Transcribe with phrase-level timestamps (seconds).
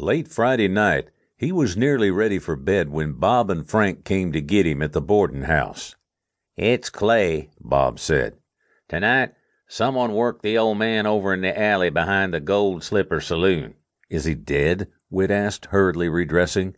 [0.00, 4.40] Late Friday night, he was nearly ready for bed when Bob and Frank came to
[4.40, 5.94] get him at the boarding house.
[6.56, 8.38] It's Clay, Bob said.
[8.88, 9.34] Tonight,
[9.68, 13.74] someone worked the old man over in the alley behind the Gold Slipper Saloon.
[14.08, 14.88] Is he dead?
[15.10, 16.76] Whit asked, hurriedly redressing.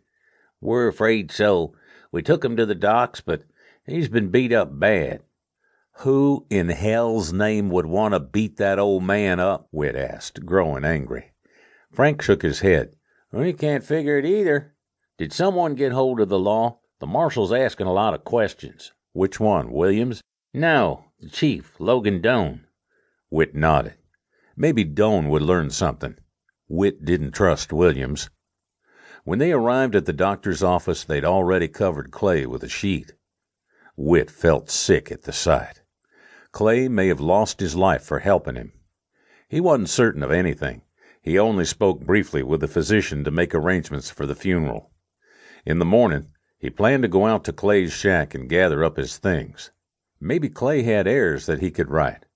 [0.60, 1.76] We're afraid so.
[2.10, 3.44] We took him to the doc's, but
[3.86, 5.22] he's been beat up bad.
[5.98, 9.68] Who in hell's name would want to beat that old man up?
[9.70, 11.30] Whit asked, growing angry.
[11.92, 12.96] Frank shook his head.
[13.32, 14.74] We can't figure it either.
[15.16, 16.80] Did someone get hold of the law?
[17.00, 18.92] The marshal's asking a lot of questions.
[19.14, 20.20] Which one, Williams?
[20.52, 22.66] No, the chief, Logan Doan.
[23.30, 23.94] Whit nodded.
[24.54, 26.16] Maybe Doan would learn something.
[26.68, 28.28] Whit didn't trust Williams.
[29.24, 33.14] When they arrived at the doctor's office, they'd already covered Clay with a sheet.
[33.96, 35.80] Whit felt sick at the sight.
[36.50, 38.72] Clay may have lost his life for helping him.
[39.48, 40.82] He wasn't certain of anything.
[41.22, 44.90] He only spoke briefly with the physician to make arrangements for the funeral.
[45.64, 49.18] In the morning, he planned to go out to Clay's shack and gather up his
[49.18, 49.70] things.
[50.20, 52.26] Maybe Clay had heirs that he could write.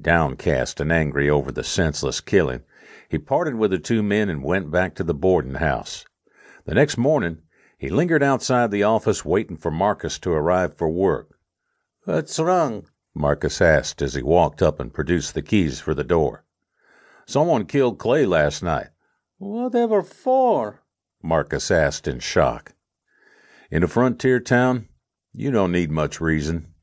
[0.00, 2.62] Downcast and angry over the senseless killing,
[3.08, 6.04] he parted with the two men and went back to the boarding house.
[6.64, 7.42] The next morning,
[7.78, 11.38] he lingered outside the office waiting for Marcus to arrive for work.
[12.04, 12.86] What's wrong?
[13.14, 16.44] Marcus asked as he walked up and produced the keys for the door.
[17.30, 18.88] Someone killed Clay last night.
[19.38, 20.82] Whatever for?
[21.22, 22.72] Marcus asked in shock.
[23.70, 24.88] In a frontier town,
[25.32, 26.74] you don't need much reason.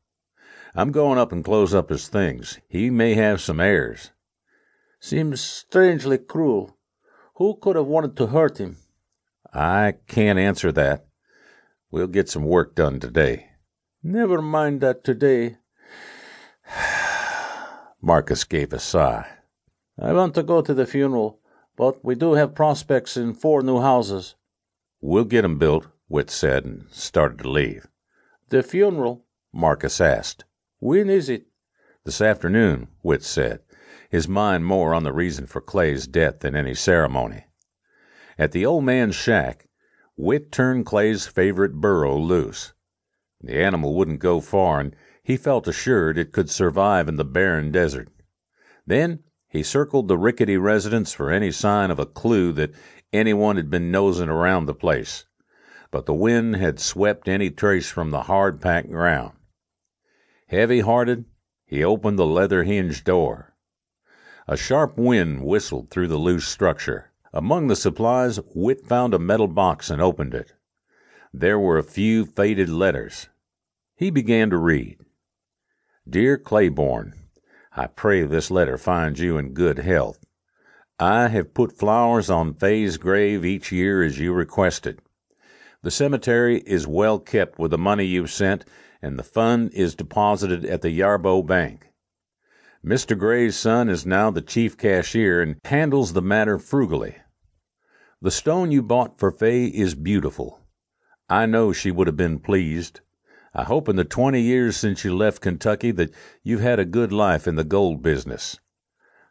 [0.73, 2.62] I'm going up and close up his things.
[2.70, 4.12] He may have some heirs.
[5.02, 6.78] Seems strangely cruel.
[7.36, 8.78] Who could have wanted to hurt him?
[9.53, 11.08] I can't answer that.
[11.92, 13.50] We'll get some work done today.
[14.02, 15.58] Never mind that today.
[18.02, 19.28] Marcus gave a sigh.
[20.00, 21.40] I want to go to the funeral,
[21.76, 24.36] but we do have prospects in four new houses.
[25.02, 27.88] We'll get 'em built, Whit said, and started to leave.
[28.50, 29.25] The funeral?
[29.52, 30.45] Marcus asked.
[30.80, 31.47] When is it?
[32.03, 33.62] This afternoon, Whit said,
[34.09, 37.46] his mind more on the reason for Clay's death than any ceremony.
[38.38, 39.68] At the old man's shack,
[40.16, 42.74] Whit turned Clay's favorite burro loose.
[43.41, 47.72] The animal wouldn't go far, and he felt assured it could survive in the barren
[47.72, 48.09] desert.
[48.85, 52.72] Then he circled the rickety residence for any sign of a clue that
[53.13, 55.25] anyone had been nosing around the place,
[55.91, 59.31] but the wind had swept any trace from the hard packed ground.
[60.47, 61.25] Heavy hearted,
[61.66, 63.53] he opened the leather hinged door.
[64.47, 67.12] A sharp wind whistled through the loose structure.
[67.34, 70.53] Among the supplies, Whit found a metal box and opened it.
[71.34, 73.28] There were a few faded letters.
[73.96, 75.00] He began to read
[76.09, 77.14] Dear Claiborne,
[77.80, 80.26] I pray this letter finds you in good health.
[80.98, 85.00] I have put flowers on Fay's grave each year as you requested.
[85.84, 88.66] The cemetery is well kept with the money you've sent,
[89.00, 91.92] and the fund is deposited at the Yarbo Bank.
[92.84, 93.16] Mr.
[93.16, 97.18] Gray's son is now the chief cashier and handles the matter frugally.
[98.24, 100.62] The stone you bought for Fay is beautiful.
[101.30, 103.02] I know she would have been pleased.
[103.53, 106.13] I hope in the twenty years since you left Kentucky that
[106.44, 108.59] you've had a good life in the gold business.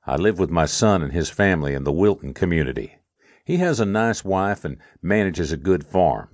[0.04, 2.98] I live with my son and his family in the Wilton community.
[3.44, 6.30] He has a nice wife and manages a good farm.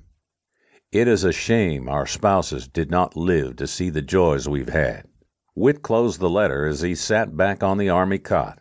[0.91, 5.09] It is a shame our spouses did not live to see the joys we've had.
[5.55, 8.61] Whit closed the letter as he sat back on the army cot.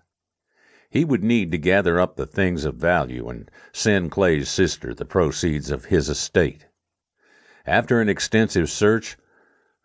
[0.90, 5.06] He would need to gather up the things of value and send Clay's sister the
[5.06, 6.68] proceeds of his estate.
[7.66, 9.18] After an extensive search,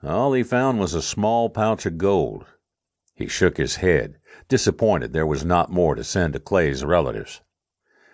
[0.03, 2.47] all he found was a small pouch of gold.
[3.15, 7.43] He shook his head, disappointed there was not more to send to Clay's relatives.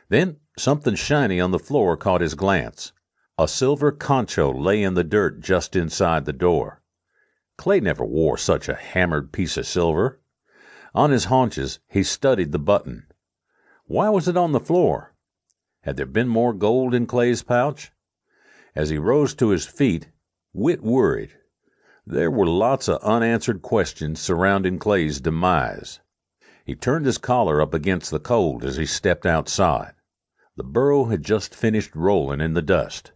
[0.08, 2.92] Then something shiny on the floor caught his glance.
[3.38, 6.82] A silver concho lay in the dirt just inside the door.
[7.56, 10.20] Clay never wore such a hammered piece of silver.
[10.94, 13.06] On his haunches, he studied the button.
[13.84, 15.14] Why was it on the floor?
[15.82, 17.92] Had there been more gold in Clay's pouch?
[18.74, 20.08] As he rose to his feet,
[20.54, 21.32] Whit worried.
[22.06, 26.00] There were lots of unanswered questions surrounding Clay's demise.
[26.64, 29.94] He turned his collar up against the cold as he stepped outside.
[30.56, 33.12] The burro had just finished rolling in the dust.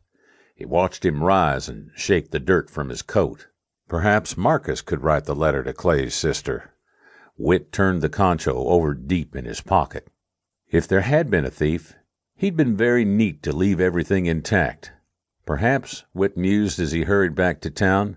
[0.54, 3.48] He watched him rise and shake the dirt from his coat.
[3.88, 6.72] Perhaps Marcus could write the letter to Clay's sister.
[7.36, 10.08] Whit turned the concho over deep in his pocket.
[10.70, 11.94] If there had been a thief,
[12.34, 14.92] he'd been very neat to leave everything intact.
[15.46, 18.16] Perhaps, Whit mused as he hurried back to town,